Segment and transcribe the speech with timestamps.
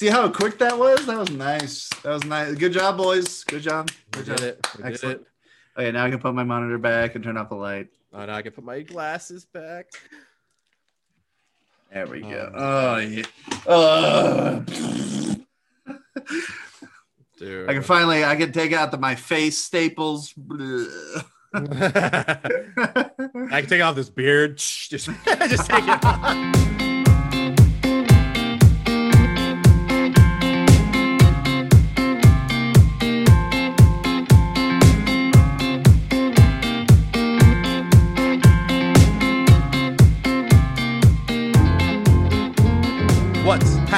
[0.00, 1.04] See how quick that was?
[1.04, 1.90] That was nice.
[2.02, 2.54] That was nice.
[2.54, 3.44] Good job, boys.
[3.44, 3.90] Good job.
[4.12, 4.40] Good job.
[4.40, 4.66] it.
[4.78, 5.20] We Excellent.
[5.20, 5.26] it.
[5.78, 7.88] Okay, now I can put my monitor back and turn off the light.
[8.14, 9.88] Oh, now I can put my glasses back.
[11.92, 12.46] There we go.
[12.46, 13.26] Um, Oh yeah.
[13.66, 14.64] Oh.
[17.38, 17.68] Dude.
[17.68, 18.24] I can finally.
[18.24, 20.32] I can take out the my face staples.
[21.52, 21.60] I
[23.52, 24.56] can take off this beard.
[24.56, 26.66] Just, just take it.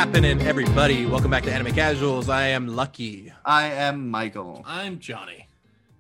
[0.03, 1.07] happening, everybody?
[1.07, 2.29] Welcome back to Anime Casuals.
[2.29, 4.65] I am Lucky, I am Michael.
[4.67, 5.47] I'm Johnny.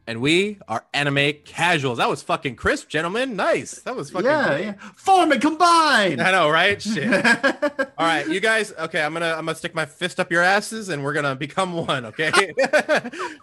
[0.06, 1.98] And we are Anime Casuals.
[1.98, 3.36] That was fucking crisp, gentlemen.
[3.36, 3.80] Nice.
[3.82, 4.64] That was fucking yeah, great.
[4.64, 4.74] yeah.
[4.96, 6.20] Form and combine.
[6.20, 6.80] I know, right?
[6.82, 7.08] Shit.
[7.98, 8.72] All right, you guys.
[8.78, 11.74] Okay, I'm gonna I'm gonna stick my fist up your asses, and we're gonna become
[11.74, 12.06] one.
[12.06, 12.30] Okay,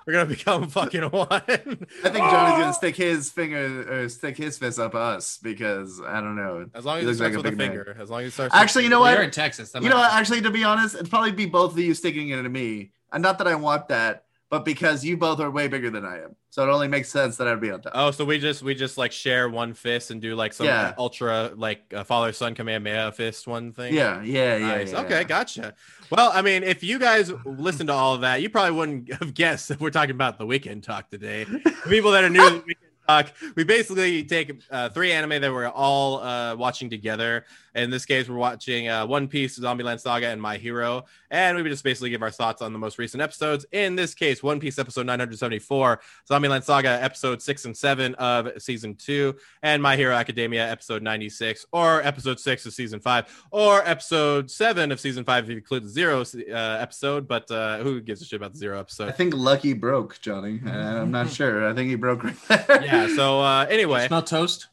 [0.06, 1.28] we're gonna become fucking one.
[1.32, 6.20] I think Johnny's gonna stick his finger or stick his fist up us because I
[6.20, 6.68] don't know.
[6.74, 7.96] As long as He he looks starts like a with a big man.
[8.00, 8.54] As long as he starts.
[8.54, 9.14] Actually, you know what?
[9.14, 9.72] You're in Texas.
[9.72, 10.14] that You know what?
[10.14, 12.92] Actually, to be honest, it'd probably be both of you sticking it to me.
[13.12, 16.18] And not that I want that, but because you both are way bigger than I
[16.24, 17.92] am, so it only makes sense that I'd be on top.
[17.96, 20.94] Oh, so we just we just like share one fist and do like some Yeah.
[20.98, 23.94] ultra like uh, father son command Kamehameha fist one thing.
[23.94, 24.68] yeah, yeah, yeah.
[24.68, 24.92] Nice.
[24.92, 25.24] yeah, okay, yeah.
[25.24, 25.74] gotcha.
[26.10, 29.34] Well, I mean, if you guys listen to all of that, you probably wouldn't have
[29.34, 31.46] guessed that we're talking about the weekend talk today.
[31.88, 35.52] People that are new to the weekend talk, we basically take uh, three anime that
[35.54, 37.46] we're all uh, watching together.
[37.80, 41.64] In this case, we're watching uh, One Piece, Zombieland Saga, and My Hero, and we
[41.64, 43.66] would just basically give our thoughts on the most recent episodes.
[43.72, 48.96] In this case, One Piece episode 974, Zombieland Saga episode six and seven of season
[48.96, 54.52] two, and My Hero Academia episode 96, or episode six of season five, or episode
[54.52, 57.30] seven of season five if you include the zero uh, episode.
[57.30, 59.08] But uh, who gives a shit about the zero episode?
[59.08, 60.60] I think Lucky broke, Johnny.
[60.66, 61.70] Uh, I'm not sure.
[61.70, 62.84] I think he broke right there.
[62.84, 63.16] Yeah.
[63.16, 64.68] So uh, anyway, Smell toast?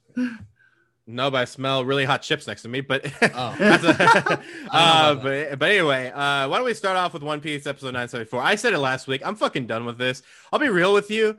[1.06, 2.80] No, but I smell really hot chips next to me.
[2.80, 3.56] But Oh.
[3.60, 4.40] A-
[4.72, 8.42] uh, but, but anyway, uh, why don't we start off with One Piece episode 974?
[8.42, 9.22] I said it last week.
[9.24, 10.22] I'm fucking done with this.
[10.52, 11.38] I'll be real with you.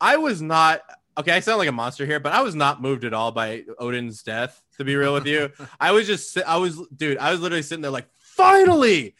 [0.00, 0.80] I was not
[1.18, 1.32] okay.
[1.32, 4.22] I sound like a monster here, but I was not moved at all by Oden's
[4.22, 4.62] death.
[4.78, 7.82] To be real with you, I was just, I was, dude, I was literally sitting
[7.82, 9.14] there like, finally,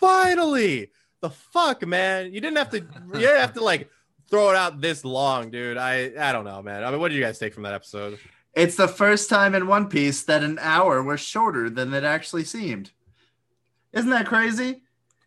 [0.00, 0.90] finally,
[1.20, 2.32] the fuck, man.
[2.32, 3.90] You didn't have to, you didn't have to like
[4.30, 5.76] throw it out this long, dude.
[5.76, 6.82] I, I don't know, man.
[6.82, 8.18] I mean, what did you guys take from that episode?
[8.54, 12.44] It's the first time in One Piece that an hour was shorter than it actually
[12.44, 12.92] seemed.
[13.92, 14.82] Isn't that crazy?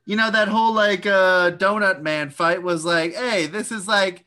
[0.05, 4.25] You know that whole like uh donut man fight was like, "Hey, this is like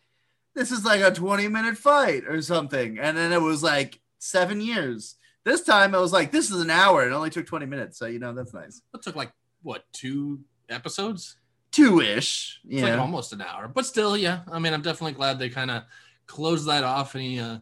[0.55, 4.61] this is like a 20 minute fight or something." And then it was like 7
[4.61, 5.17] years.
[5.44, 7.09] This time it was like this is an hour.
[7.09, 7.99] It only took 20 minutes.
[7.99, 8.82] So, you know, that's nice.
[8.94, 9.32] It took like,
[9.62, 11.37] what, two episodes?
[11.72, 12.61] Two-ish.
[12.69, 12.99] It's like Yeah.
[13.00, 13.67] almost an hour.
[13.67, 14.41] But still, yeah.
[14.53, 15.84] I mean, I'm definitely glad they kind of
[16.27, 17.61] closed that off and he, uh,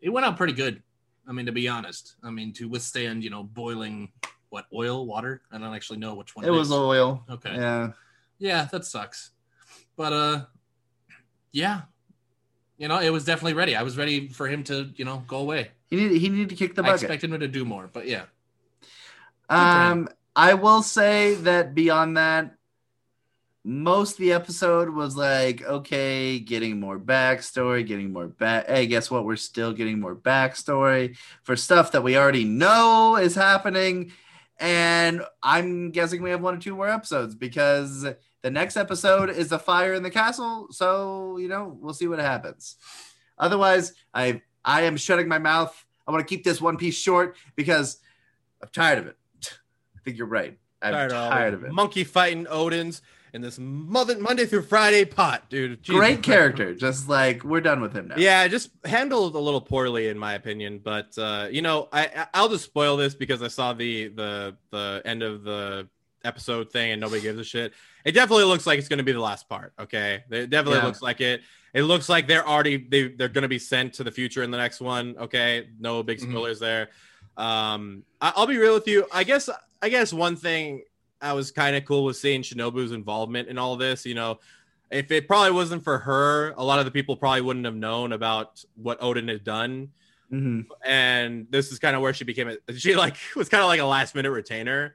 [0.00, 0.82] it went out pretty good.
[1.26, 2.16] I mean, to be honest.
[2.22, 4.10] I mean, to withstand, you know, boiling,
[4.48, 5.42] what, oil, water?
[5.52, 6.74] I don't actually know which one it was is.
[6.74, 7.24] oil.
[7.30, 7.54] Okay.
[7.54, 7.92] Yeah.
[8.38, 9.30] Yeah, that sucks.
[9.96, 10.44] But uh
[11.52, 11.82] yeah.
[12.78, 13.74] You know, it was definitely ready.
[13.74, 15.72] I was ready for him to, you know, go away.
[15.90, 17.02] He needed he needed to kick the bucket.
[17.02, 18.24] I expected him to do more, but yeah.
[19.50, 22.54] Um, I will say that beyond that,
[23.68, 28.66] most of the episode was like, okay, getting more backstory, getting more back.
[28.66, 29.26] Hey, guess what?
[29.26, 34.12] We're still getting more backstory for stuff that we already know is happening.
[34.58, 38.06] And I'm guessing we have one or two more episodes because
[38.40, 40.68] the next episode is the fire in the castle.
[40.70, 42.76] So, you know, we'll see what happens.
[43.36, 45.84] Otherwise, I I am shutting my mouth.
[46.06, 47.98] I want to keep this one piece short because
[48.62, 49.16] I'm tired of it.
[49.94, 50.58] I think you're right.
[50.80, 51.72] I'm Tired, tired, of, of it.
[51.72, 53.02] Monkey fighting Oden's
[53.32, 55.82] in this mother Monday through Friday pot, dude.
[55.82, 56.74] Jesus Great character.
[56.74, 58.14] Just like we're done with him now.
[58.16, 62.48] Yeah, just handled a little poorly in my opinion, but uh, you know, I I'll
[62.48, 65.88] just spoil this because I saw the the the end of the
[66.24, 67.72] episode thing and nobody gives a shit.
[68.04, 69.72] It definitely looks like it's going to be the last part.
[69.78, 70.86] Okay, it definitely Yeah.
[70.86, 71.42] looks like it.
[71.74, 74.50] It looks like they're already they they're going to be sent to the future in
[74.50, 75.14] the next one.
[75.18, 76.30] Okay, no big Mhm.
[76.30, 76.88] spoilers there.
[77.36, 79.06] Um, I, I'll be real with you.
[79.12, 79.48] I guess
[79.80, 80.82] I guess one thing
[81.20, 84.06] I was kind of cool with seeing Shinobu's involvement in all this.
[84.06, 84.38] You know,
[84.90, 88.12] if it probably wasn't for her, a lot of the people probably wouldn't have known
[88.12, 89.90] about what Oden had done.
[90.32, 90.66] Mhm.
[90.84, 93.80] And this is kind of where she became a she like was kind of like
[93.80, 94.94] a last minute retainer.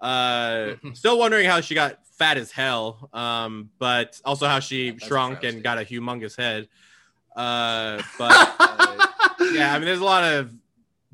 [0.00, 3.08] Uh still wondering how she got fat as hell.
[3.12, 6.68] Um, but also how she That's shrunk and got a humongous head.
[7.34, 9.06] Uh but uh,
[9.52, 10.52] yeah, I mean there's a lot of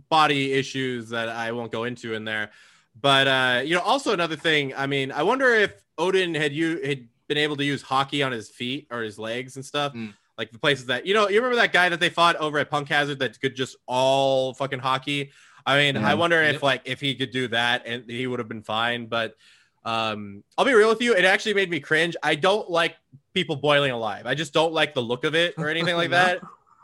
[0.08, 2.50] body issues that I won't go into in there.
[3.00, 4.74] But uh, you know, also another thing.
[4.74, 8.32] I mean, I wonder if Oden had you had been able to use haki on
[8.32, 9.92] his feet or his legs and stuff.
[9.92, 10.14] Mm.
[10.36, 12.70] Like the places that you know, you remember that guy that they fought over at
[12.70, 15.30] Punk Hazard that could just all fucking haki.
[15.66, 16.14] I mean, I Yeah.
[16.14, 19.06] wonder if like if he could do that and he would have been fine.
[19.06, 19.36] But
[19.84, 22.16] um, I'll be real with you, it actually made me cringe.
[22.22, 22.96] I don't like
[23.34, 24.26] people boiling alive.
[24.26, 26.40] I just don't like the look of it or anything like that.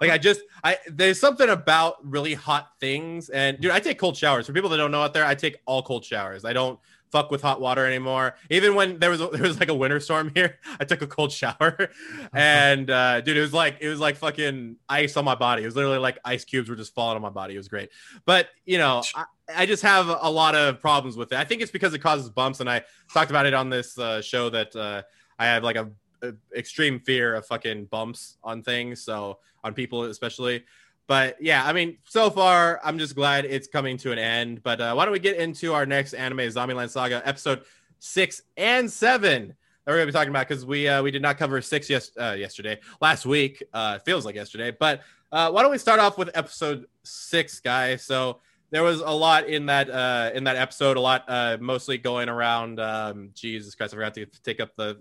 [0.08, 4.16] Like I just I there's something about really hot things and dude I take cold
[4.16, 4.46] showers.
[4.46, 6.44] For people that don't know out there, I take all cold showers.
[6.44, 6.78] I don't
[7.14, 8.34] fuck with hot water anymore.
[8.50, 11.30] Even when there was there was like a winter storm here, I took a cold
[11.30, 11.90] shower
[12.32, 15.62] and uh dude it was like it was like fucking ice on my body.
[15.62, 17.54] It was literally like ice cubes were just falling on my body.
[17.54, 17.90] It was great.
[18.24, 19.24] But, you know, I,
[19.54, 21.38] I just have a lot of problems with it.
[21.38, 24.20] I think it's because it causes bumps and I talked about it on this uh,
[24.20, 25.02] show that uh
[25.38, 25.90] I have like a,
[26.22, 29.02] a extreme fear of fucking bumps on things.
[29.02, 30.64] So on people especially.
[31.06, 34.62] But yeah, I mean, so far I'm just glad it's coming to an end.
[34.62, 37.62] But uh, why don't we get into our next anime, Zombieland Saga, episode
[37.98, 39.48] six and seven
[39.84, 42.10] that we're gonna be talking about because we uh, we did not cover six yes
[42.20, 43.62] uh, yesterday, last week.
[43.72, 45.02] Uh, feels like yesterday, but
[45.32, 48.02] uh, why don't we start off with episode six, guys?
[48.02, 48.38] So
[48.70, 52.28] there was a lot in that uh, in that episode, a lot uh, mostly going
[52.28, 52.80] around.
[52.80, 54.98] Um, Jesus Christ, I forgot to take up the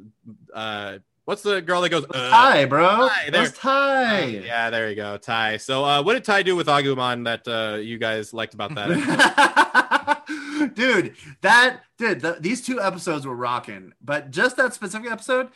[0.54, 3.10] uh, what's the girl that goes uh, Tae, bro.
[3.10, 4.44] Tae, That's Tae.
[4.46, 5.58] yeah, there you go, Tae.
[5.58, 10.24] So, uh, what did Tae do with Agumon that uh, you guys liked about that?
[10.76, 15.50] dude, that dude, the, these two episodes were rocking, but just that specific episode,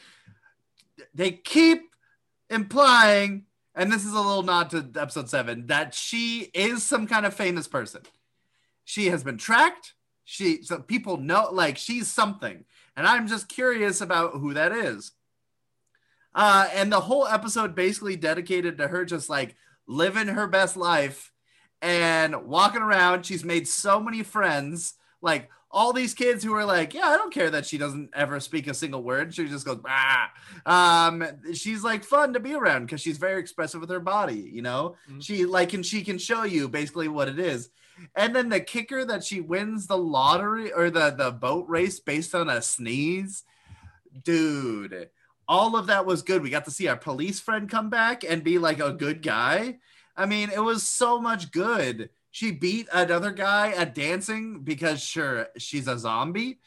[1.13, 1.81] they keep
[2.49, 7.25] implying, and this is a little nod to episode seven, that she is some kind
[7.25, 8.01] of famous person.
[8.83, 9.93] She has been tracked.
[10.23, 12.65] She so people know like she's something,
[12.95, 15.11] and I'm just curious about who that is.
[16.37, 19.55] Uh, and the whole episode basically dedicated to her just like
[19.87, 21.31] living her best life
[21.81, 23.25] and walking around.
[23.25, 27.33] She's made so many friends, like all these kids who are like, yeah, I don't
[27.33, 29.33] care that she doesn't ever speak a single word.
[29.33, 30.31] She just goes, ah.
[30.67, 34.61] Um, she's like fun to be around because she's very expressive with her body, you
[34.61, 34.95] know.
[35.09, 35.23] Mhm.
[35.23, 37.71] She like and she can show you basically what it is.
[38.15, 42.35] And then the kicker that she wins the lottery or the the boat race based
[42.35, 43.43] on a sneeze,
[44.23, 45.09] dude.
[45.47, 46.41] All of that was good.
[46.41, 49.77] We got to see our police friend come back and be like a good guy.
[50.15, 52.09] I mean, it was so much good.
[52.31, 56.59] She beat another guy at dancing because sure, she's a zombie.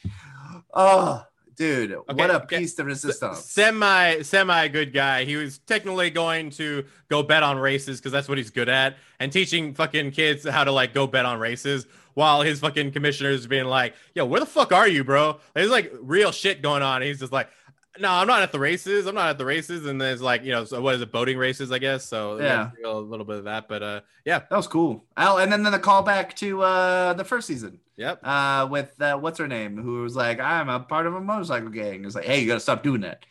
[0.73, 1.25] Oh,
[1.57, 2.59] dude, what a okay.
[2.61, 3.45] piece to resistance.
[3.45, 5.25] semi semi good guy.
[5.25, 8.97] He was technically going to go bet on races because that's what he's good at,
[9.21, 11.87] and teaching fucking kids how to like go bet on races.
[12.15, 15.93] While his fucking commissioners being like, "Yo, where the fuck are you, bro?" There's like
[16.01, 17.03] real shit going on.
[17.03, 17.49] He's just like,
[17.99, 19.07] "No, I'm not at the races.
[19.07, 21.37] I'm not at the races." And there's like, you know, so what is it, boating
[21.39, 21.73] races?
[21.73, 22.05] I guess.
[22.05, 22.71] So Yeah.
[22.85, 25.05] a little bit of that, but uh, yeah, That was cool.
[25.17, 27.81] Oh, and then, then the callback to uh the first season.
[27.97, 28.21] yep.
[28.23, 31.69] uh, with uh, what's her name, who was like, "I'm a part of a motorcycle
[31.71, 33.25] gang." It's like, "Hey, you gotta stop doing that."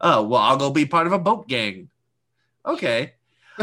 [0.00, 1.88] Oh, well, I'll go be part of a boat gang.
[2.64, 3.14] Okay.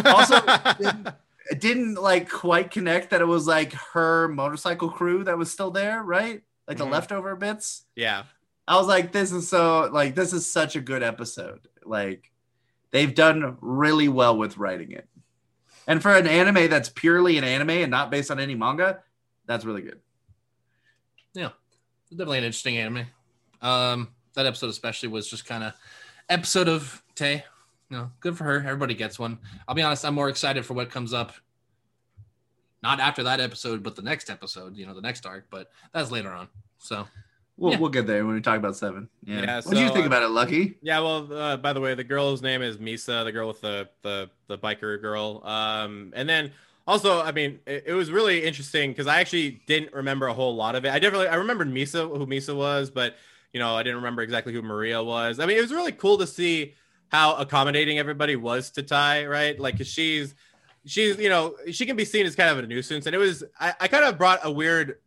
[0.04, 0.36] Also,
[0.80, 5.70] It didn't like quite connect that it was like her motorcycle crew that was still
[5.72, 6.42] there, right?
[6.68, 6.92] Like the Mhm.
[6.92, 7.84] leftover bits.
[7.96, 8.24] yeah.
[8.68, 11.68] I was like, this is so like this is such a good episode.
[11.84, 12.32] Like
[12.92, 15.08] they've done really well with writing it.
[15.88, 19.00] And for an anime that's purely an anime and not based on any manga,
[19.46, 20.00] that's really good.
[21.34, 21.50] Yeah.
[22.10, 23.06] Definitely an interesting anime.
[23.62, 25.74] Um, that episode especially was just kind of
[26.30, 27.44] episode of Tae.
[27.90, 28.58] You know, good for her.
[28.58, 29.40] Everybody gets one.
[29.68, 31.34] I'll be honest, I'm more excited for what comes up.
[32.82, 34.78] Not after that episode, but the next episode.
[34.78, 35.46] You know, the next arc.
[35.50, 36.48] But that's later on.
[36.78, 37.08] So
[37.58, 37.80] We'll, Yeah.
[37.80, 39.10] we'll get there when we talk about seven.
[39.24, 39.42] Yeah.
[39.42, 40.76] Yeah, what do you think uh, about it, Lucky?
[40.82, 43.90] Yeah, well, uh, by the way, the girl's name is Misa, the girl with the
[44.02, 45.42] the the biker girl.
[45.46, 46.52] Um, and then
[46.88, 50.56] also, I mean, it, it was really interesting because I actually didn't remember a whole
[50.56, 50.92] lot of it.
[50.92, 53.16] I definitely I remembered Misa, who Misa was, but
[53.54, 55.40] you know, I didn't remember exactly who Maria was.
[55.40, 56.74] I mean, it was really cool to see
[57.10, 59.60] how accommodating everybody was to Tae, right?
[59.60, 60.34] Like, 'cause she's
[60.86, 63.44] she's you know she can be seen as kind of a nuisance, and it was
[63.60, 64.98] I, I kind of brought a weird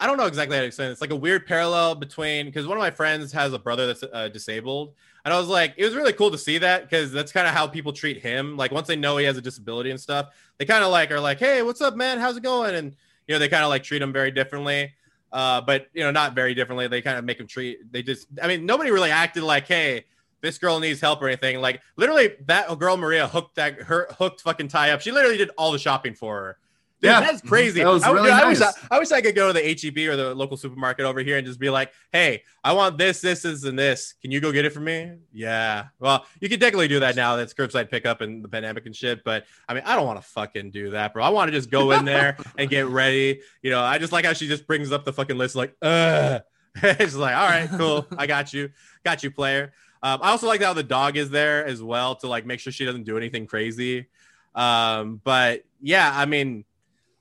[0.00, 0.92] I don't know exactly how to explain it.
[0.92, 4.02] It's like a weird parallel between because one of my friends has a brother that's
[4.02, 7.32] uh, disabled, and I was like, it was really cool to see that because that's
[7.32, 8.56] kind of how people treat him.
[8.56, 11.20] Like once they know he has a disability and stuff, they kind of like are
[11.20, 12.18] like, hey, what's up, man?
[12.18, 12.74] How's it going?
[12.74, 12.96] And
[13.28, 14.94] you know, they kind of like treat him very differently.
[15.32, 16.88] Uh, but you know, not very differently.
[16.88, 17.92] They kind of make him treat.
[17.92, 20.06] They just, I mean, nobody really acted like, hey,
[20.40, 21.60] this girl needs help or anything.
[21.60, 25.00] Like literally, that girl Maria hooked that her hooked fucking Tae up.
[25.00, 26.58] She literally did all the shopping for her.
[27.00, 27.20] Yeah.
[27.20, 27.82] that's crazy.
[27.82, 28.70] That was I, really dude, I wish I.
[28.90, 31.46] I wish I could go to the HEB or the local supermarket over here and
[31.46, 34.14] just be like, "Hey, I want this, this, this, and this.
[34.20, 35.86] Can you go get it for me?" Yeah.
[35.98, 37.36] Well, you can technically do that now.
[37.36, 39.24] That's curbside pickup and the pandemic and shit.
[39.24, 41.24] But I mean, I don't want to fucking do that, bro.
[41.24, 43.40] I want to just go in there and get ready.
[43.62, 46.40] You know, I just like how she just brings up the fucking list, like, "Uh."
[46.82, 48.06] it's like, all right, cool.
[48.16, 48.70] I got you,
[49.04, 49.72] got you, player.
[50.02, 52.72] Um, I also like how the dog is there as well to like make sure
[52.72, 54.06] she doesn't do anything crazy.
[54.54, 56.64] Um, but yeah, I mean,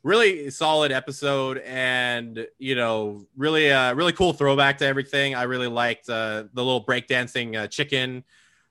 [0.03, 5.35] really solid episode and you know really uh really cool throwback to everything.
[5.35, 8.23] I really liked uh the little breakdancing uh, chicken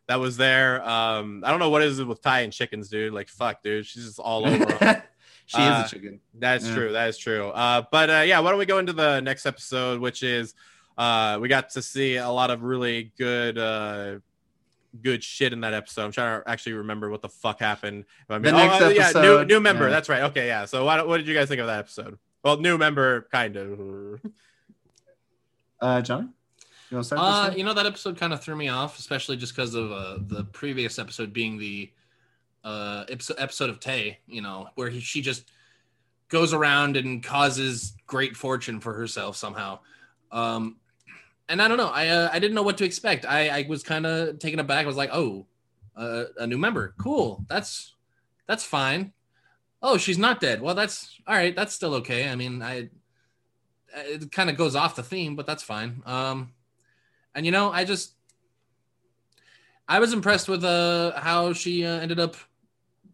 [0.06, 0.82] that was there.
[0.88, 3.12] Um i don't know what is it with Tae and chickens dude.
[3.12, 3.84] Like fuck dude.
[3.86, 5.04] She's just all over
[5.46, 6.20] she Uh, is a chicken.
[6.34, 6.74] that's Yeah.
[6.74, 6.92] true.
[6.92, 7.48] That is true.
[7.48, 10.54] Uh but uh yeah why don't we go into the next episode which is
[10.96, 14.18] uh we got to see a lot of really good uh
[15.02, 16.04] good shit in that episode.
[16.04, 18.04] I'm trying to actually remember what the fuck happened.
[18.28, 19.84] I mean, The next yeah, new episode, new member.
[19.84, 19.90] yeah.
[19.90, 20.22] That's right.
[20.24, 20.64] Okay, yeah.
[20.64, 22.18] So why, what did you guys think of that episode?
[22.44, 24.20] Well, new member, kind of.
[25.80, 26.28] Uh, Johnny,
[26.90, 27.52] you want to start?
[27.52, 30.18] Uh, you know that episode kind of threw me off, especially just because of uh,
[30.20, 31.90] the previous episode being the
[32.64, 34.18] uh, episode episode of Tae.
[34.26, 35.50] You know, where he, she just
[36.28, 39.78] goes around and causes great fortune for herself somehow.
[40.30, 40.76] Um,
[41.48, 41.88] and I don't know.
[41.88, 43.24] I uh, I didn't know what to expect.
[43.24, 44.84] I, I was kind of taken aback.
[44.84, 45.46] I was like, oh,
[45.96, 47.44] uh, a new member, cool.
[47.48, 47.94] That's
[48.46, 49.12] that's fine.
[49.82, 50.60] Oh, she's not dead.
[50.60, 51.54] Well, that's all right.
[51.54, 52.28] That's still okay.
[52.28, 52.90] I mean, I
[53.94, 56.02] it kind of goes off the theme, but that's fine.
[56.04, 56.52] Um,
[57.34, 58.12] and you know, I just
[59.88, 62.36] I was impressed with uh how she uh, ended up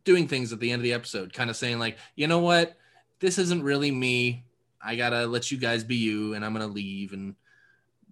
[0.04, 2.76] doing things at the end of the episode, kind of saying like, you know what,
[3.20, 4.44] this isn't really me.
[4.82, 7.34] I gotta let you guys be you, and I'm gonna leave and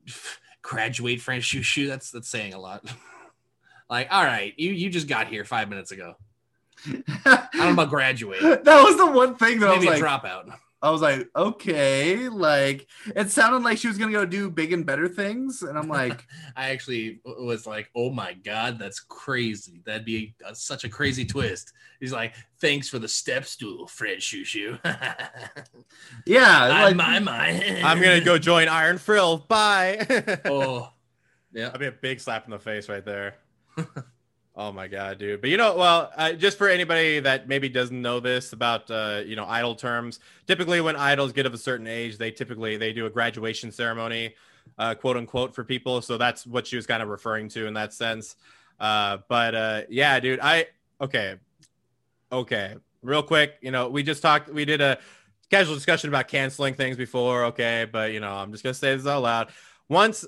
[0.62, 2.84] graduate French shoo That's that's saying a lot.
[3.90, 6.14] like, all right, you you just got here five minutes ago.
[6.86, 8.40] I don't know about graduate.
[8.64, 10.54] that was the one thing that I was a like, dropout.
[10.82, 14.84] I was like, okay, like it sounded like she was gonna go do big and
[14.84, 19.80] better things, and I'm like, I actually was like, "Oh my god, that's crazy!
[19.86, 24.80] That'd be a, such a crazy twist." He's like, "Thanks for the step stool, Franchouchou."
[26.26, 27.80] yeah, like, my my.
[27.84, 29.38] I'm gonna go join Iron Frill.
[29.38, 30.04] Bye.
[30.44, 30.90] Oh,
[31.52, 31.66] yeah.
[31.66, 33.36] That'd be a big slap in the face right there.
[34.56, 35.40] Oh my god, dude!
[35.40, 39.22] But you know, well, uh, just for anybody that maybe doesn't know this about uh,
[39.24, 42.92] you know idol terms, typically when idols get of a certain age, they typically they
[42.92, 44.34] do a graduation ceremony,
[44.78, 46.02] uh, quote unquote, for people.
[46.02, 48.36] So that's what she was kind of referring to in that sense.
[48.78, 50.66] Uh, but uh, yeah, dude, I
[51.00, 51.36] okay,
[52.30, 53.56] okay, real quick.
[53.60, 54.48] You know, we just talked.
[54.48, 54.98] We did a
[55.50, 57.44] casual discussion about canceling things before.
[57.46, 59.48] Okay, but you know, I'm just gonna say this out loud.
[59.88, 60.24] Once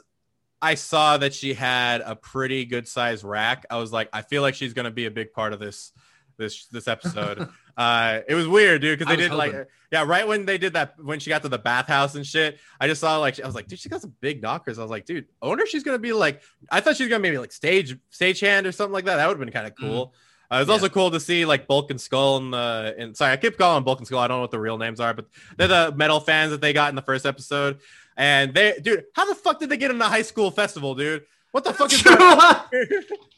[0.65, 3.67] I saw that she had a pretty good sized rack.
[3.71, 5.93] I was like, I feel like she's gonna be a big part of this
[6.37, 7.49] this this episode.
[7.77, 9.55] uh it was weird, dude, because they did like
[9.93, 12.89] yeah, right when they did that when she got to the bathhouse and shit, I
[12.89, 14.79] just saw like I was like, dude, she got some big knockers.
[14.79, 17.11] I was like, dude, I wonder if she's gonna be like I thought she was
[17.11, 19.17] gonna maybe like stage stage hand or something like that.
[19.17, 20.15] That would have been kind of cool.
[20.51, 20.73] Uh, it was Yeah.
[20.75, 23.83] also cool to see like Bulk and Skull and the and sorry, I keep calling
[23.85, 24.19] Bulk and Skull.
[24.21, 26.73] I don't know what the real names are, but they're the metal fans that they
[26.73, 27.79] got in the first episode.
[28.17, 31.25] And they, dude, how the fuck did they get in a high school festival, dude?
[31.51, 32.39] What the fuck is going on?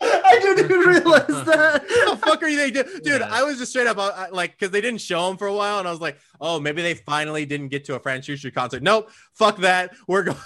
[0.01, 1.83] I didn't even realize that.
[1.87, 3.21] what the fuck are they doing, dude?
[3.21, 3.29] Yeah.
[3.31, 5.53] I was just straight up uh, I- like, because they didn't show them for a
[5.55, 8.83] while, and I was like, oh, maybe they finally didn't get to a Franchouchou concert.
[8.83, 9.95] Nope, fuck that.
[10.07, 10.39] We're going.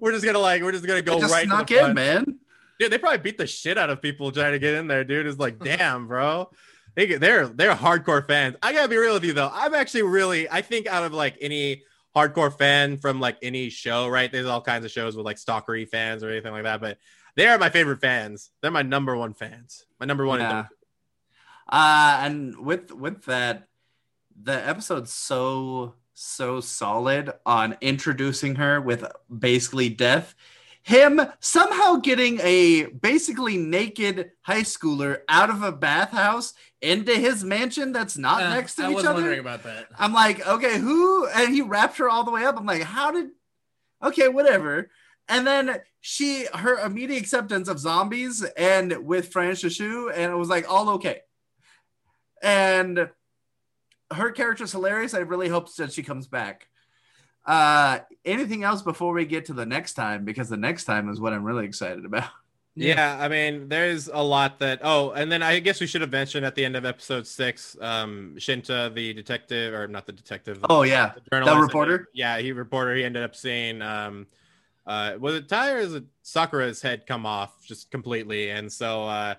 [0.00, 1.94] we're just gonna like, we're just gonna go It just right to snuck in, front.
[1.94, 2.38] man.
[2.78, 5.26] Dude, they probably beat the shit out of people trying to get in there, dude.
[5.26, 6.50] It's like, damn, bro.
[6.94, 8.56] They they're they're hardcore fans.
[8.62, 9.50] I gotta be real with you though.
[9.52, 11.82] I'm actually really I think out of like any
[12.16, 14.30] hardcore fan from like any show, right?
[14.30, 16.98] There's all kinds of shows with like stalkery fans or anything like that, but
[17.36, 18.50] they are my favorite fans.
[18.60, 19.86] They're my number one fans.
[20.00, 20.40] My number one.
[20.40, 20.48] Yeah.
[20.48, 20.68] number-
[21.68, 23.68] Uh, and with with that,
[24.40, 29.04] the episode's so so solid on introducing her with
[29.36, 30.34] basically death.
[30.88, 37.92] Him somehow getting a basically naked high schooler out of a bathhouse into his mansion
[37.92, 39.16] that's not Uh, next to I each was other.
[39.16, 39.88] wondering about that.
[39.98, 41.26] I'm like, okay, who?
[41.26, 42.56] And he wrapped her all the way up.
[42.56, 43.28] I'm like, how did?
[44.02, 44.88] Okay, whatever.
[45.28, 50.70] And then she, her immediate acceptance of zombies and with Franchouchou, and it was like
[50.72, 51.20] all okay.
[52.42, 53.10] And
[54.10, 55.12] her character's hilarious.
[55.12, 56.66] I really hope that she comes back.
[57.48, 60.24] Uh, anything else before we get to the next time?
[60.24, 62.30] Because the next time is what I'm really excited about.
[62.80, 64.78] Yeah, I mean, there's a lot that.
[64.84, 67.76] Oh, and then I guess we should have mentioned at the end of episode six,
[67.80, 70.64] um, Shinta, the detective, or not the detective.
[70.70, 71.60] Oh yeah, the journalist.
[71.60, 72.08] reporter?
[72.14, 72.94] Yeah, he reporter.
[72.94, 74.28] He ended up seeing um,
[74.88, 78.50] uh, was it Tae or is it Sakura's head come off just completely?
[78.50, 79.34] And so, uh,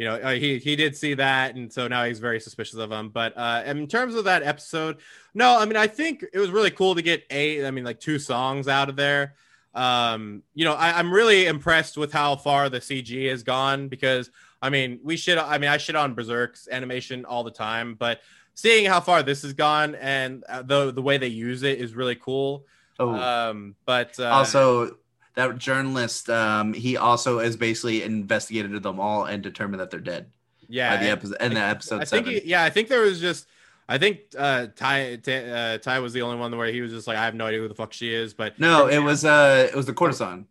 [0.00, 2.90] you know uh, he he did see that, and so now he's very suspicious of
[2.90, 3.10] him.
[3.10, 4.96] But uh, in terms of that episode,
[5.34, 8.00] no, I mean I think it was really cool to get a, I mean like
[8.00, 9.34] two songs out of there.
[9.74, 14.30] Um, you know, I, I'm really impressed with how far the CG has gone because
[14.62, 18.22] I mean we should I mean I shit on Berserk's animation all the time, but
[18.54, 21.94] seeing how far this has gone and uh, the the way they use it is
[21.94, 22.64] really cool.
[22.98, 24.96] Oh, Um, but uh, also
[25.34, 30.26] that journalist, um, he also has basically investigated them all and determined that they're dead.
[30.68, 32.40] yeah, the and- episode, and the episode I think seven.
[32.42, 33.46] he- yeah, I think there was just
[33.88, 37.06] I think uh Tae Tae, uh, Tae was the only one where he was just
[37.08, 39.68] like I have no idea who the fuck she is, but no, it was uh,
[39.70, 40.46] it was the courtesan.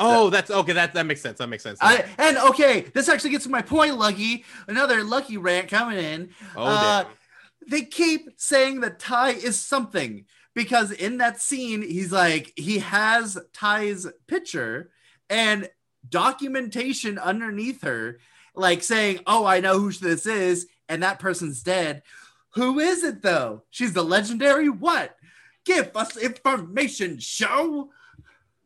[0.00, 1.78] oh that's okay that that makes sense that makes sense.
[1.82, 4.44] I and okay, this actually gets to my point, Lucky.
[4.68, 6.30] Another Lucky rant coming in.
[6.56, 7.04] oh uh.
[7.70, 10.24] They keep saying that Tae is something
[10.58, 14.90] because in that scene, he's like he has Tae's picture
[15.30, 15.70] and
[16.08, 18.18] documentation underneath her,
[18.56, 22.02] like saying, "Oh, I know who this is," and that person's dead.
[22.54, 23.62] Who is it though?
[23.70, 25.14] She's the legendary what?
[25.64, 27.90] Give us information, show.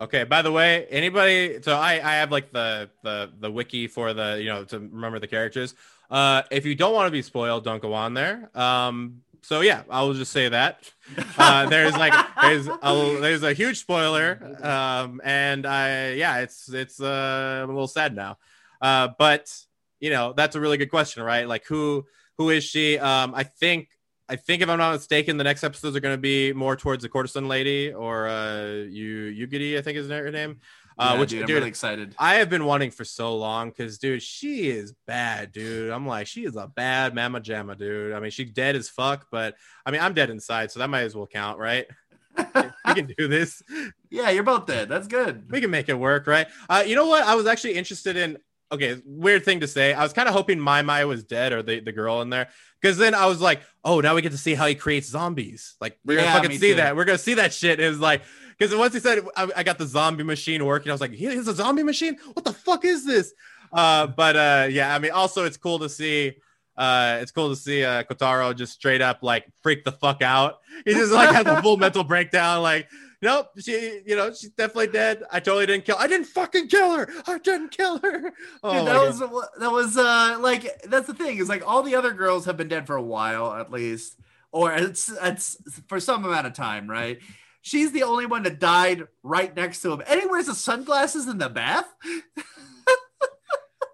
[0.01, 4.15] Okay, by the way, anybody so I I have like the the the wiki for
[4.15, 5.75] the you know to remember the characters.
[6.11, 8.49] Uh if you don't want to be spoiled, don't go on there.
[8.55, 10.91] Um so yeah, I will just say that.
[11.37, 14.57] Uh there's like there's a there's a huge spoiler.
[14.63, 18.39] Um and I yeah, it's it's uh I'm a little sad now.
[18.81, 19.55] Uh but
[20.01, 21.47] you know, that's a really good question, right?
[21.47, 22.07] Like who
[22.39, 22.99] who is she?
[22.99, 23.89] Um I think
[24.29, 27.03] I think if I'm not mistaken, the next episodes are going to be more towards
[27.03, 30.61] the courtesan lady or uh, you Yugiri, I think is her name.
[30.99, 32.15] Uh, Yeah, which dude, dude, I'm really excited.
[32.19, 35.91] I have been wanting for so long because dude, she is bad, dude.
[35.91, 38.13] I'm like, she is a bad mama jamma, dude.
[38.13, 39.55] I mean, she's dead as fuck, but
[39.87, 41.87] I mean, I'm dead inside, so that might as well count, right?
[42.37, 43.63] we can do this.
[44.11, 44.89] yeah, you're both dead.
[44.89, 45.51] That's good.
[45.51, 46.47] We can make it work, right?
[46.69, 47.25] Uh, you know what?
[47.25, 48.39] I was actually interested in.
[48.73, 49.93] Okay, weird thing to say.
[49.93, 52.49] I was kind of hoping Mai Mai was dead or the, the girl in there.
[52.81, 55.77] Because then I was like, oh, now we get to see how he creates zombies.
[55.81, 56.77] Like, we're Yeah, gonna fucking see too.
[56.77, 56.97] that.
[56.97, 57.79] We're gonna see that shit.
[57.81, 58.23] It was like,
[58.59, 61.25] because once he said, I, I got the zombie machine working, I was like, he
[61.27, 62.17] has a zombie machine?
[62.33, 63.33] What the fuck is this?
[63.73, 66.35] Uh, but uh, yeah, I mean, also, it's cool to see.
[66.77, 70.61] Uh, it's cool to see uh, Kotaro just straight up like freak the fuck out.
[70.87, 72.63] He just like has a full mental breakdown.
[72.63, 72.89] Like,
[73.23, 75.23] nope, she, you know, she's definitely dead.
[75.31, 75.97] I totally didn't kill.
[75.99, 77.09] I didn't fucking kill her.
[77.27, 78.33] I didn't kill her.
[78.63, 79.31] Oh, Dude, that God.
[79.31, 82.57] was that was uh like that's the thing is like all the other girls have
[82.57, 84.19] been dead for a while at least
[84.51, 85.57] or it's it's
[85.89, 87.19] for some amount of time right
[87.63, 91.27] she's the only one that died right next to him and he wears the sunglasses
[91.27, 91.87] in the bath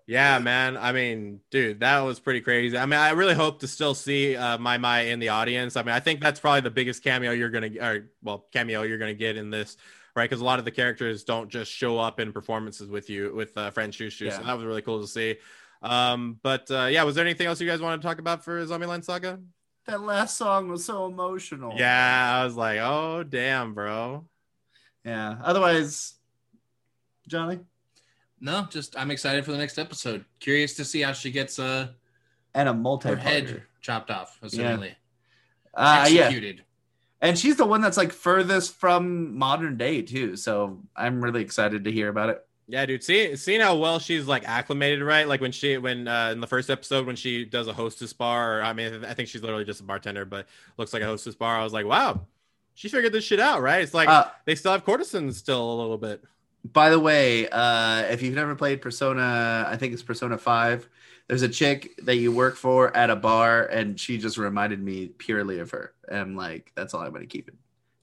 [0.08, 0.78] Yeah, man.
[0.78, 2.78] I mean, dude, that was pretty crazy.
[2.78, 5.76] I mean, I really hope to still see uh, Mai Mai in the audience.
[5.76, 8.96] I mean, I think that's probably the biggest cameo you're gonna, or well, cameo you're
[8.96, 9.76] gonna get in this,
[10.16, 10.24] right?
[10.24, 13.56] Because a lot of the characters don't just show up in performances with you with
[13.58, 14.32] uh, Franchouchou.
[14.32, 15.36] So that was really cool to see.
[15.82, 18.64] Um, but uh, yeah, was there anything else you guys wanted to talk about for
[18.64, 19.38] Zombieland Saga?
[19.86, 24.24] that last song was so emotional Yeah, I was like, oh damn, bro.
[25.04, 26.14] yeah otherwise
[27.26, 27.60] johnny
[28.40, 30.24] No, just I'm excited for the next episode.
[30.40, 31.88] Curious to see how she gets uh
[32.54, 34.94] and a her multi head chopped off, assumingly.
[35.74, 36.64] uh yeah Executed.
[37.20, 41.84] and she's the one that's like furthest from modern day too so i'm really excited
[41.84, 43.02] to hear about it Yeah, dude.
[43.04, 45.26] See, seeing how well she's like acclimated, right?
[45.26, 48.58] Like when she, when uh, in the first episode when she does a hostess bar,
[48.58, 50.46] or I mean, I think she's literally just a bartender, but
[50.76, 51.56] looks like a hostess bar.
[51.58, 52.26] I was like, wow,
[52.74, 53.80] she figured this shit out, right?
[53.82, 56.22] It's like uh, they still have courtesans still a little bit.
[56.64, 60.88] By the way, uh, if you've never played Persona, I think it's Persona 5,
[61.28, 65.08] there's a chick that you work for at a bar, and she just reminded me
[65.08, 65.92] purely of her.
[66.08, 67.54] And I'm like, that's all I'm going to keep it.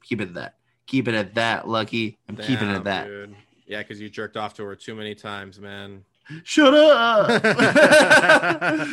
[0.03, 0.55] Keep it at that.
[0.87, 2.17] Keep it at that, Lucky.
[2.29, 3.07] I'm keeping it at that.
[3.07, 3.35] dude.
[3.65, 6.05] Yeah, because you jerked off to her too many times, man.
[6.43, 7.43] Shut up.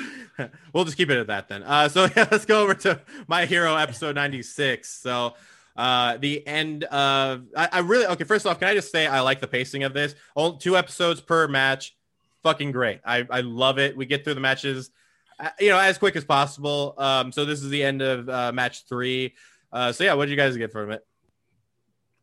[0.72, 1.62] we'll just keep it at that then.
[1.62, 4.88] Uh, so yeah, let's go over to My Hero episode 96.
[4.88, 5.34] So
[5.76, 8.24] uh, the end of I, I really okay.
[8.24, 10.14] First off, can I just say I like the pacing of this?
[10.34, 11.96] All, two episodes per match,
[12.42, 13.00] fucking great.
[13.04, 13.96] I I love it.
[13.96, 14.90] We get through the matches,
[15.38, 16.94] uh, you know, as quick as possible.
[16.98, 19.34] Um, so this is the end of uh, match three.
[19.72, 21.06] Uh, so yeah, what did you guys get from it?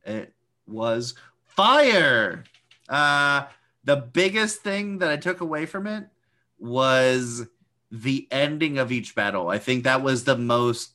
[0.06, 0.34] it
[0.68, 2.44] was fire.
[2.88, 3.44] Uh,
[3.84, 6.08] the biggest thing that I took away from it
[6.58, 7.48] was
[7.92, 9.50] the ending of each battle.
[9.50, 10.94] I think that was the most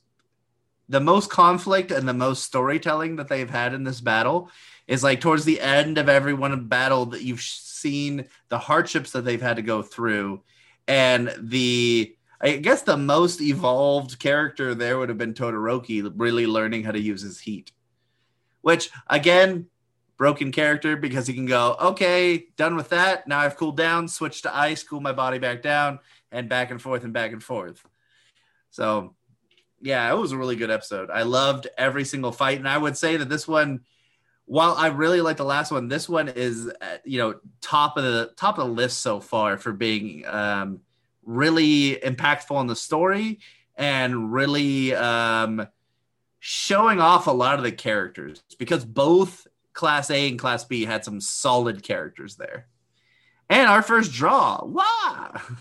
[0.89, 4.49] the most conflict and the most storytelling that they've had in this battle
[4.87, 9.25] is like towards the end of every one battle that you've seen the hardships that
[9.25, 10.41] they've had to go through
[10.87, 16.83] and the I guess the most evolved character there would have been Todoroki really learning
[16.83, 17.71] how to use his heat
[18.61, 19.67] which again
[20.17, 23.27] broken character because he can go, okay, done with that.
[23.27, 25.99] Now I've cooled down, switch to ice, cool my body back down,
[26.31, 27.83] and back and forth and back and forth.
[28.69, 29.15] So,
[29.81, 31.09] yeah, it was a really good episode.
[31.09, 33.81] I loved every single fight, and I would say that this one,
[34.45, 38.03] while I really like the last one, this one is uh, you know top of
[38.03, 40.81] the top of the list so far for being um,
[41.23, 43.39] really impactful in the story
[43.75, 45.67] and really um,
[46.39, 51.03] showing off a lot of the characters because both Class A and Class B had
[51.03, 52.67] some solid characters there.
[53.49, 54.63] And our first draw.
[54.63, 55.41] Wow.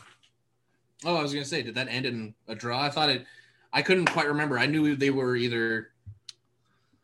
[1.06, 2.80] Oh, I was gonna say, did that end in a draw?
[2.80, 3.26] I thought it.
[3.74, 4.56] I couldn't quite remember.
[4.56, 5.88] I knew they were either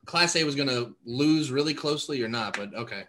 [0.07, 3.03] Class A was gonna lose really closely or not, but okay.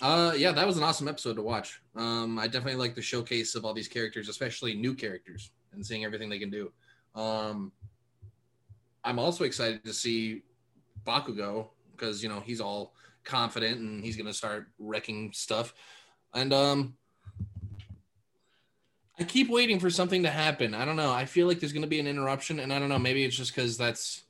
[0.00, 1.82] Uh, yeah, that was an awesome episode to watch.
[1.94, 6.06] Um, I definitely like the showcase of all these characters, especially new characters, and seeing
[6.06, 6.72] everything they can do.
[7.14, 7.70] Um,
[9.04, 10.42] I'm also excited to see
[11.04, 15.74] Bakugo because you know he's all confident and he's gonna start wrecking stuff.
[16.32, 16.96] And um,
[19.20, 20.74] I keep waiting for something to happen.
[20.74, 21.12] I don't know.
[21.12, 22.98] I feel like there's gonna be an interruption, and I don't know.
[22.98, 24.22] Maybe it's just because that's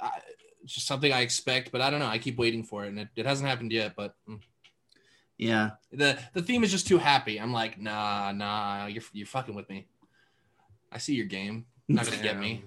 [0.00, 0.10] I,
[0.64, 2.06] just something I expect, but I don't know.
[2.06, 3.94] I keep waiting for it, and it, it hasn't happened yet.
[3.94, 4.40] But mm.
[5.36, 7.38] yeah, the the theme is just too happy.
[7.38, 9.86] I'm like, nah, nah, you're you're fucking with me.
[10.90, 11.66] I see your game.
[11.86, 12.64] Not gonna get me.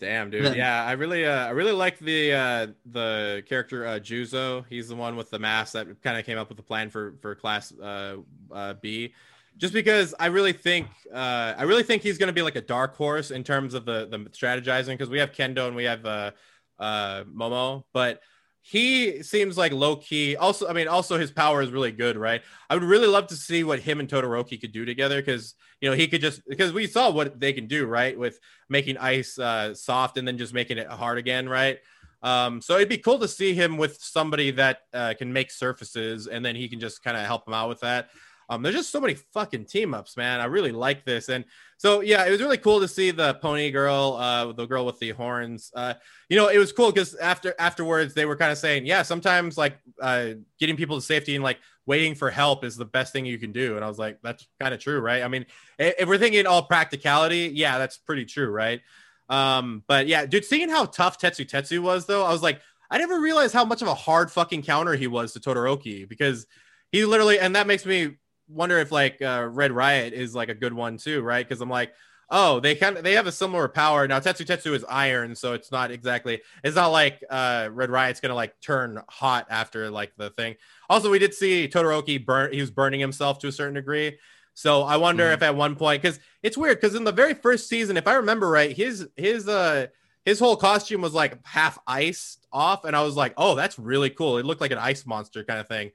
[0.00, 0.56] Damn, dude.
[0.56, 4.64] Yeah, I really, uh, I really like the uh, the character uh, Juzo.
[4.68, 7.14] He's the one with the mask that kind of came up with the plan for
[7.20, 8.16] for Class uh,
[8.50, 9.14] uh, B.
[9.56, 12.60] Just because I really think, uh, I really think he's going to be like a
[12.60, 14.88] dark horse in terms of the the strategizing.
[14.88, 16.30] Because we have Kendo and we have uh,
[16.78, 18.20] uh, Momo, but
[18.62, 20.36] he seems like low key.
[20.36, 22.42] Also, I mean, also his power is really good, right?
[22.70, 25.90] I would really love to see what him and Todoroki could do together because you
[25.90, 28.38] know he could just because we saw what they can do, right, with
[28.68, 31.78] making ice uh, soft and then just making it hard again, right?
[32.22, 36.28] Um, so it'd be cool to see him with somebody that uh, can make surfaces
[36.28, 38.10] and then he can just kind of help him out with that.
[38.52, 40.40] Um, there's just so many fucking team ups, man.
[40.40, 41.30] I really like this.
[41.30, 41.44] And
[41.78, 44.98] so, yeah, it was really cool to see the pony girl, uh, the girl with
[44.98, 45.72] the horns.
[45.74, 45.94] Uh,
[46.28, 49.56] you know, it was cool because after afterwards, they were kind of saying, yeah, sometimes
[49.56, 53.24] like uh, getting people to safety and like waiting for help is the best thing
[53.24, 53.76] you can do.
[53.76, 55.22] And I was like, that's kind of true, right?
[55.22, 55.46] I mean,
[55.78, 58.80] if we're thinking all practicality, yeah, that's pretty true, right?
[59.28, 62.60] Um, but yeah, dude, seeing how tough Tetsu Tetsu was, though, I was like,
[62.90, 66.46] I never realized how much of a hard fucking counter he was to Todoroki because
[66.92, 68.18] he literally, and that makes me
[68.52, 71.46] wonder if like uh, Red Riot is like a good one too, right?
[71.46, 71.92] Because I'm like,
[72.30, 74.18] oh, they kind of they have a similar power now.
[74.18, 78.34] Tetsu Tetsu is iron, so it's not exactly it's not like uh, Red Riot's gonna
[78.34, 80.56] like turn hot after like the thing.
[80.88, 84.18] Also, we did see Todoroki burn; he was burning himself to a certain degree.
[84.54, 85.34] So I wonder mm-hmm.
[85.34, 88.14] if at one point, because it's weird, because in the very first season, if I
[88.14, 89.86] remember right, his his uh
[90.24, 94.10] his whole costume was like half iced off, and I was like, oh, that's really
[94.10, 94.38] cool.
[94.38, 95.90] It looked like an ice monster kind of thing.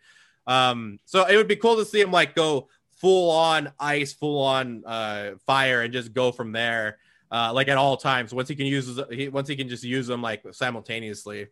[0.47, 4.41] Um, so it would be cool to see him like go full on ice, full
[4.41, 6.97] on uh, fire, and just go from there.
[7.29, 10.07] Uh, like at all times, once he can use he, once he can just use
[10.07, 11.47] them like simultaneously.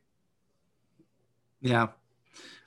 [1.62, 1.88] Yeah,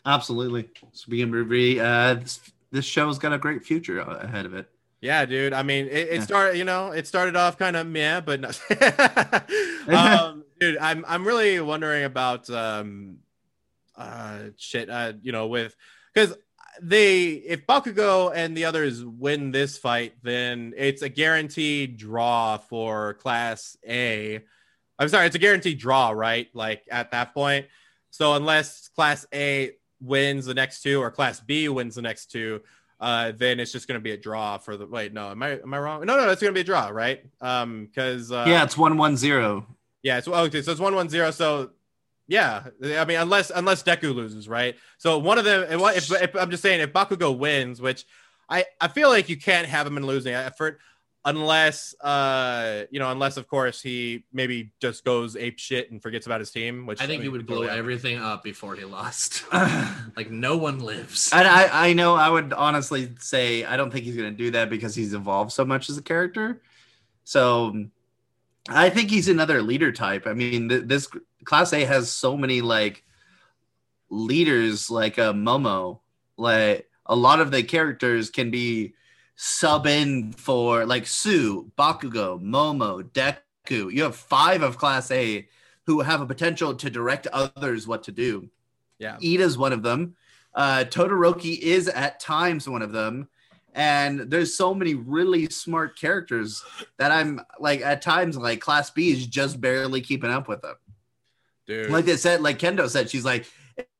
[0.04, 0.68] absolutely.
[0.92, 4.68] Speaking of be uh, this, this show's got a great future ahead of it.
[5.00, 5.52] Yeah, dude.
[5.52, 6.20] I mean, it, it yeah.
[6.22, 8.48] started, you know, it started off kind of meh, but no.
[9.96, 13.18] um, dude, I'm I'm really wondering about um,
[13.96, 15.74] uh, shit, uh, you know, with
[16.18, 16.36] because
[16.80, 23.14] they if Bakugo and the others win this fight, then it's a guaranteed draw for
[23.14, 24.40] Class A.
[24.98, 26.48] I'm sorry, it's a guaranteed draw, right?
[26.54, 27.66] Like at that point.
[28.10, 32.62] So unless Class A wins the next two or Class B wins the next two,
[33.00, 34.86] uh, then it's just going to be a draw for the.
[34.86, 36.04] Wait, no, am I am I wrong?
[36.04, 37.24] No, no, it's going to be a draw, right?
[37.40, 39.66] Um, because uh, yeah, it's one one zero.
[40.02, 40.62] Yeah, it's okay.
[40.62, 41.30] So it's one one zero.
[41.30, 41.70] So
[42.28, 44.76] yeah, I mean, unless unless Deku loses, right?
[44.98, 45.66] So one of them.
[45.68, 48.04] If, if, I'm just saying, if Bakugo wins, which
[48.50, 50.78] I I feel like you can't have him in losing effort,
[51.24, 56.26] unless uh you know, unless of course he maybe just goes ape shit and forgets
[56.26, 56.84] about his team.
[56.84, 59.44] Which I think I mean, he would blow everything up before he lost.
[60.14, 61.30] like no one lives.
[61.32, 64.68] And I I know I would honestly say I don't think he's gonna do that
[64.68, 66.60] because he's evolved so much as a character.
[67.24, 67.86] So
[68.68, 70.26] I think he's another leader type.
[70.26, 71.08] I mean, th- this
[71.44, 73.04] class A has so many like
[74.10, 76.00] leaders, like a uh, Momo.
[76.36, 78.94] Like a lot of the characters can be
[79.36, 83.92] sub in for like Sue, Bakugo, Momo, Deku.
[83.92, 85.48] You have five of class A
[85.86, 88.48] who have a potential to direct others what to do.
[88.98, 90.16] Yeah, Iida's one of them.
[90.54, 93.28] Uh, Todoroki is at times one of them
[93.78, 96.64] and there's so many really smart characters
[96.98, 100.74] that I'm like at times like Class B is just barely keeping up with them.
[101.68, 101.88] Dude.
[101.88, 103.46] Like they said, like Kendo said, she's like,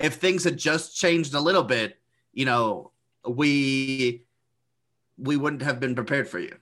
[0.01, 1.97] if things had just changed a little bit,
[2.33, 2.91] you know,
[3.27, 4.25] we
[5.17, 6.57] we wouldn't have been prepared for you.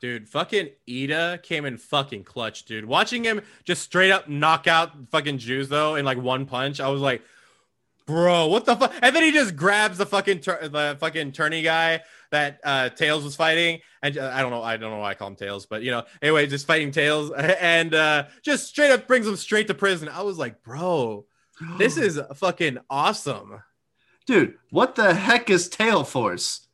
[0.00, 2.86] Dude, fucking Iida came in fucking clutch, dude.
[2.86, 7.02] Watching him just straight up knock out fucking Juzo in like one punch, I was
[7.02, 7.22] like,
[8.06, 8.92] bro, what the fuck?
[9.00, 13.24] And then he just grabs the fucking tur- the fucking tourney guy that uh, Tails
[13.24, 15.66] was fighting, and uh, I don't know, I don't know why I call him Tails,
[15.66, 19.68] but you know, anyway, just fighting Tails, and uh, just straight up brings him straight
[19.68, 20.08] to prison.
[20.08, 21.26] I was like, bro,
[21.78, 23.62] this is fucking awesome,
[24.26, 24.54] dude.
[24.70, 26.66] What the heck is Tail Force?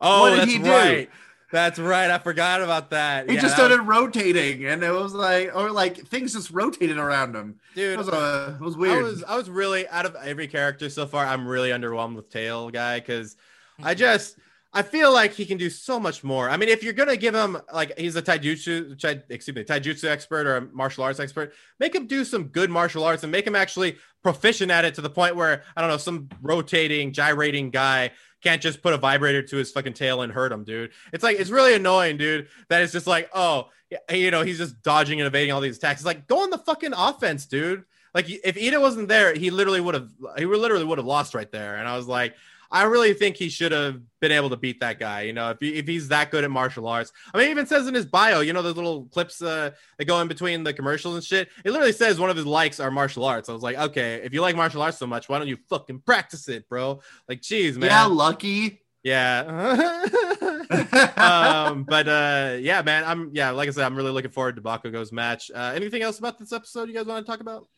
[0.00, 0.70] Oh, what did that's he do?
[0.70, 1.10] right.
[1.52, 2.10] That's right.
[2.10, 3.28] I forgot about that.
[3.28, 3.86] He yeah, just started was...
[3.86, 7.60] rotating, and it was like, or like things just rotated around him.
[7.74, 8.98] Dude, it was, uh, it was weird.
[8.98, 11.24] I was, I was really out of every character so far.
[11.24, 13.36] I'm really underwhelmed with Tail guy because
[13.82, 14.38] I just
[14.76, 16.50] I feel like he can do so much more.
[16.50, 20.46] I mean, if you're gonna give him like he's a taijutsu, excuse me, taijutsu expert
[20.46, 23.56] or a martial arts expert, make him do some good martial arts and make him
[23.56, 28.10] actually proficient at it to the point where I don't know some rotating, gyrating guy
[28.42, 30.92] can't just put a vibrator to his fucking tail and hurt him, dude.
[31.12, 32.48] It's like it's really annoying, dude.
[32.68, 33.68] That it's just like, oh,
[34.10, 36.00] you know, he's just dodging and evading all these attacks.
[36.00, 37.84] It's like go on the fucking offense, dude.
[38.14, 41.50] Like if Iida wasn't there, he literally would have he literally would have lost right
[41.50, 41.76] there.
[41.76, 42.34] And I was like,
[42.76, 45.22] I really think he should have been able to beat that guy.
[45.22, 47.10] You know, if, he, if he's that good at martial arts.
[47.32, 50.20] I mean, even says in his bio, you know, those little clips uh, that go
[50.20, 51.48] in between the commercials and shit.
[51.64, 53.48] It literally says one of his likes are martial arts.
[53.48, 56.00] I was like, okay, if you like martial arts so much, why don't you fucking
[56.00, 57.00] practice it, bro?
[57.30, 57.88] Like, geez, man.
[57.88, 58.82] Yeah, lucky.
[59.02, 59.40] Yeah.
[61.16, 64.62] um, but uh, yeah, man, I'm yeah, like I said, I'm really looking forward to
[64.62, 65.50] Bakugo's match.
[65.54, 67.68] Uh, anything else about this episode you guys want to talk about?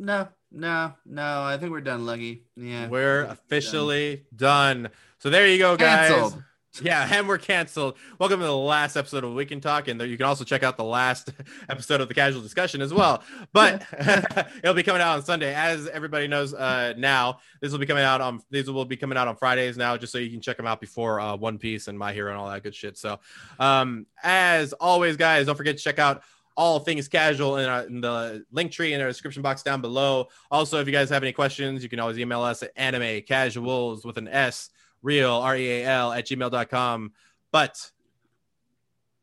[0.00, 1.42] No, no, no.
[1.42, 2.44] I think we're done, Lucky.
[2.56, 4.84] Yeah, we're officially done.
[4.84, 4.92] done.
[5.18, 6.10] So there you go, guys.
[6.10, 6.44] Canceled.
[6.80, 7.96] Yeah, and we're canceled.
[8.20, 10.84] Welcome to the last episode of Weekend Talk, and you can also check out the
[10.84, 11.32] last
[11.68, 13.24] episode of the Casual Discussion as well.
[13.52, 13.84] But
[14.62, 17.40] it'll be coming out on Sunday, as everybody knows uh, now.
[17.60, 20.12] This will be coming out on these will be coming out on Fridays now, just
[20.12, 22.48] so you can check them out before uh, One Piece and My Hero and all
[22.48, 22.96] that good shit.
[22.96, 23.18] So,
[23.58, 26.22] um, as always, guys, don't forget to check out
[26.58, 30.26] all things casual in, our, in, the link tree in our description box down below.
[30.50, 34.04] Also, if you guys have any questions, you can always email us at anime casuals
[34.04, 37.12] with an S, real, R E A L, at gmail.com.
[37.52, 37.90] But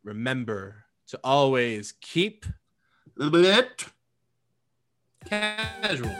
[0.05, 2.45] remember to always keep
[3.19, 3.83] it
[5.25, 6.15] casual.